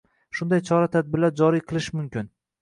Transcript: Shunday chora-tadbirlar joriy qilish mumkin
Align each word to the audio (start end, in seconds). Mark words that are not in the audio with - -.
Shunday 0.37 0.63
chora-tadbirlar 0.69 1.35
joriy 1.43 1.63
qilish 1.73 1.91
mumkin 1.99 2.33